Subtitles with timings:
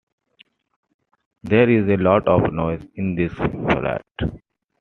[1.43, 4.03] There is a lot of noise in this flat.